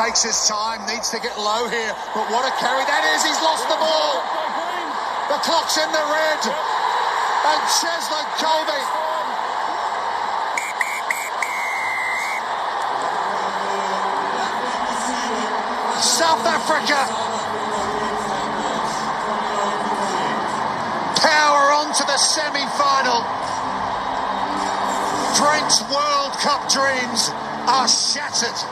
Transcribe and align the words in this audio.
takes 0.00 0.22
his 0.24 0.48
time, 0.48 0.80
needs 0.88 1.10
to 1.10 1.20
get 1.20 1.36
low 1.36 1.68
here, 1.68 1.92
but 2.16 2.24
what 2.32 2.48
a 2.48 2.52
carry 2.56 2.84
that 2.88 3.04
is. 3.12 3.20
He's 3.20 3.36
lost 3.44 3.68
the 3.68 3.76
ball. 3.76 4.16
The 5.28 5.36
clock's 5.44 5.76
in 5.76 5.90
the 5.92 6.06
red. 6.08 6.40
And 7.44 7.60
Cheslin 7.68 8.24
Kolbe 8.40 8.80
South 16.00 16.46
Africa. 16.48 17.00
Power 21.20 21.72
on 21.76 21.92
to 21.92 22.04
the 22.04 22.16
semi-final. 22.16 23.20
France's 25.36 25.82
World 25.92 26.32
Cup 26.40 26.70
dreams 26.72 27.28
are 27.68 27.86
shattered. 27.86 28.69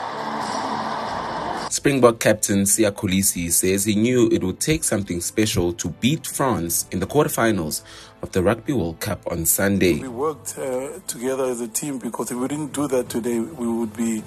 Springbok 1.79 2.19
captain 2.19 2.63
Siya 2.63 2.91
Kolisi 2.91 3.49
says 3.49 3.85
he 3.85 3.95
knew 3.95 4.27
it 4.33 4.43
would 4.43 4.59
take 4.59 4.83
something 4.83 5.21
special 5.21 5.71
to 5.71 5.87
beat 5.87 6.27
France 6.27 6.85
in 6.91 6.99
the 6.99 7.07
quarterfinals 7.07 7.83
of 8.21 8.33
the 8.33 8.43
Rugby 8.43 8.73
World 8.73 8.99
Cup 8.99 9.25
on 9.31 9.45
Sunday. 9.45 9.97
We 9.99 10.09
worked 10.09 10.57
uh, 10.57 10.99
together 11.07 11.45
as 11.45 11.61
a 11.61 11.69
team 11.69 11.97
because 11.97 12.31
if 12.31 12.37
we 12.37 12.49
didn't 12.49 12.73
do 12.73 12.89
that 12.89 13.07
today, 13.07 13.39
we 13.39 13.65
would 13.65 13.95
be 13.95 14.23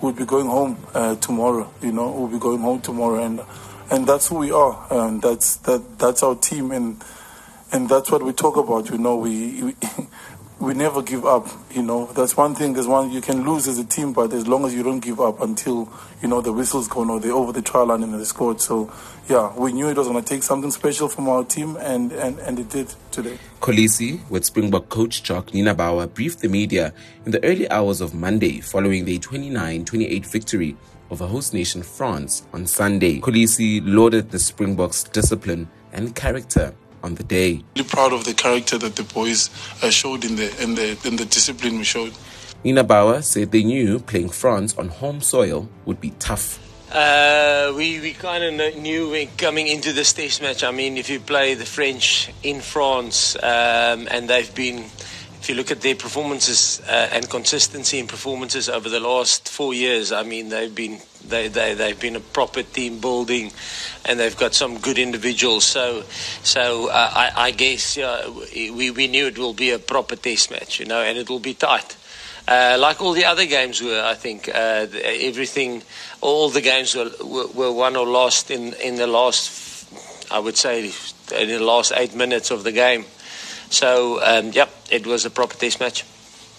would 0.00 0.14
be 0.14 0.24
going 0.24 0.46
home 0.46 0.78
uh, 0.94 1.16
tomorrow. 1.16 1.68
You 1.82 1.90
know, 1.90 2.08
we'll 2.12 2.28
be 2.28 2.38
going 2.38 2.60
home 2.60 2.80
tomorrow, 2.80 3.20
and 3.24 3.40
and 3.90 4.06
that's 4.06 4.28
who 4.28 4.36
we 4.36 4.52
are. 4.52 4.86
And 4.88 5.20
that's 5.20 5.56
that 5.66 5.98
that's 5.98 6.22
our 6.22 6.36
team, 6.36 6.70
and 6.70 7.02
and 7.72 7.88
that's 7.88 8.12
what 8.12 8.22
we 8.22 8.32
talk 8.32 8.56
about. 8.56 8.90
You 8.90 8.98
know, 8.98 9.16
we, 9.16 9.60
we 9.64 9.76
we 10.62 10.74
never 10.74 11.02
give 11.02 11.26
up. 11.26 11.48
You 11.72 11.82
know, 11.82 12.06
that's 12.06 12.36
one 12.36 12.54
thing. 12.54 12.76
Is 12.76 12.86
one 12.86 13.10
you 13.10 13.20
can 13.20 13.44
lose 13.44 13.66
as 13.66 13.78
a 13.78 13.84
team, 13.84 14.12
but 14.12 14.32
as 14.32 14.46
long 14.46 14.64
as 14.64 14.72
you 14.72 14.84
don't 14.84 15.00
give 15.00 15.20
up 15.20 15.40
until 15.40 15.92
you 16.22 16.28
know 16.28 16.40
the 16.40 16.52
whistle's 16.52 16.86
gone 16.86 17.10
or 17.10 17.18
they're 17.18 17.32
over 17.32 17.52
the 17.52 17.60
try 17.60 17.82
line 17.82 18.04
and 18.04 18.14
they 18.14 18.24
scored. 18.24 18.60
So, 18.60 18.92
yeah, 19.28 19.52
we 19.58 19.72
knew 19.72 19.88
it 19.88 19.96
was 19.96 20.06
going 20.06 20.22
to 20.22 20.28
take 20.28 20.44
something 20.44 20.70
special 20.70 21.08
from 21.08 21.28
our 21.28 21.44
team, 21.44 21.76
and 21.80 22.12
and 22.12 22.38
and 22.38 22.60
it 22.60 22.68
did 22.70 22.94
today. 23.10 23.38
Kolisi, 23.60 24.20
with 24.30 24.44
Springbok 24.44 24.88
coach 24.88 25.24
Jacques 25.24 25.50
Nienaber, 25.50 26.12
briefed 26.14 26.40
the 26.40 26.48
media 26.48 26.94
in 27.26 27.32
the 27.32 27.42
early 27.44 27.68
hours 27.68 28.00
of 28.00 28.14
Monday 28.14 28.60
following 28.60 29.04
the 29.04 29.18
29-28 29.18 30.26
victory 30.26 30.76
over 31.10 31.26
host 31.26 31.54
nation 31.54 31.82
France 31.82 32.46
on 32.52 32.66
Sunday. 32.66 33.20
Kolisi 33.20 33.82
lauded 33.84 34.30
the 34.30 34.38
Springboks' 34.38 35.04
discipline 35.04 35.68
and 35.92 36.14
character 36.14 36.74
on 37.02 37.14
the 37.16 37.24
day. 37.24 37.62
Really 37.76 37.88
proud 37.88 38.12
of 38.12 38.24
the 38.24 38.34
character 38.34 38.78
that 38.78 38.96
the 38.96 39.02
boys 39.02 39.50
uh, 39.82 39.90
showed 39.90 40.24
in 40.24 40.36
the 40.36 40.48
in 40.62 40.74
the 40.74 40.98
in 41.04 41.16
the 41.16 41.24
discipline 41.24 41.78
we 41.78 41.84
showed. 41.84 42.12
Nienaber 42.64 43.22
said 43.22 43.50
they 43.50 43.64
knew 43.64 43.98
playing 43.98 44.28
France 44.28 44.76
on 44.78 44.88
home 44.88 45.20
soil 45.20 45.68
would 45.84 46.00
be 46.00 46.10
tough. 46.18 46.60
Uh, 46.92 47.72
we 47.74 48.00
we 48.00 48.12
kind 48.12 48.44
of 48.44 48.76
knew 48.76 49.26
coming 49.38 49.66
into 49.66 49.92
this 49.92 50.12
test 50.12 50.42
match. 50.42 50.62
I 50.62 50.70
mean, 50.70 50.98
if 50.98 51.08
you 51.08 51.20
play 51.20 51.54
the 51.54 51.64
French 51.64 52.30
in 52.42 52.60
France, 52.60 53.34
um, 53.36 54.06
and 54.10 54.28
they've 54.28 54.54
been 54.54 54.84
if 55.42 55.48
you 55.48 55.56
look 55.56 55.72
at 55.72 55.80
their 55.80 55.96
performances 55.96 56.80
uh, 56.86 57.08
and 57.10 57.28
consistency 57.28 57.98
in 57.98 58.06
performances 58.06 58.68
over 58.68 58.88
the 58.88 59.00
last 59.00 59.48
four 59.48 59.74
years, 59.74 60.12
I 60.12 60.22
mean 60.22 60.50
they've 60.50 60.72
been 60.72 61.00
they 61.26 61.48
they 61.48 61.74
they've 61.74 61.98
been 61.98 62.14
a 62.14 62.20
proper 62.20 62.62
team 62.62 63.00
building, 63.00 63.50
and 64.04 64.20
they've 64.20 64.36
got 64.36 64.54
some 64.54 64.78
good 64.78 64.98
individuals. 64.98 65.64
So 65.64 66.04
so 66.44 66.90
uh, 66.90 67.10
I, 67.12 67.32
I 67.34 67.50
guess 67.50 67.98
uh, 67.98 68.32
we 68.54 68.92
we 68.92 69.08
knew 69.08 69.26
it 69.26 69.36
will 69.36 69.52
be 69.52 69.72
a 69.72 69.80
proper 69.80 70.14
test 70.14 70.52
match, 70.52 70.78
you 70.78 70.86
know, 70.86 71.02
and 71.02 71.18
it 71.18 71.28
will 71.28 71.40
be 71.40 71.54
tight. 71.54 71.96
Uh, 72.46 72.76
like 72.78 73.00
all 73.00 73.12
the 73.12 73.24
other 73.24 73.44
games 73.44 73.82
were, 73.82 74.00
I 74.00 74.14
think 74.14 74.48
uh, 74.48 74.86
everything, 75.02 75.82
all 76.20 76.50
the 76.50 76.60
games 76.60 76.94
were, 76.94 77.10
were, 77.20 77.48
were 77.48 77.72
won 77.72 77.96
or 77.96 78.06
lost 78.06 78.52
in 78.52 78.74
in 78.74 78.94
the 78.94 79.08
last, 79.08 79.88
I 80.30 80.38
would 80.38 80.56
say, 80.56 80.92
in 81.36 81.48
the 81.48 81.58
last 81.58 81.92
eight 81.96 82.14
minutes 82.14 82.52
of 82.52 82.62
the 82.62 82.70
game. 82.70 83.06
So, 83.72 84.22
um, 84.22 84.52
yep, 84.52 84.70
it 84.90 85.06
was 85.06 85.24
a 85.24 85.30
proper 85.30 85.54
test 85.54 85.80
match. 85.80 86.04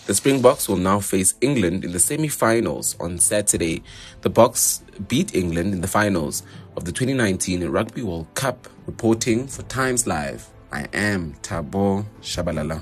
The 0.07 0.15
Springboks 0.15 0.67
will 0.67 0.77
now 0.77 0.99
face 0.99 1.35
England 1.41 1.85
in 1.85 1.91
the 1.91 1.99
semi 1.99 2.27
finals 2.27 2.95
on 2.99 3.19
Saturday. 3.19 3.83
The 4.21 4.31
Boks 4.31 4.81
beat 5.07 5.35
England 5.35 5.73
in 5.73 5.81
the 5.81 5.87
finals 5.87 6.41
of 6.75 6.85
the 6.85 6.91
2019 6.91 7.69
Rugby 7.69 8.01
World 8.01 8.27
Cup. 8.33 8.67
Reporting 8.87 9.47
for 9.47 9.61
Times 9.63 10.07
Live, 10.07 10.49
I 10.71 10.87
am 10.91 11.35
Tabo 11.43 12.05
Shabalala. 12.21 12.81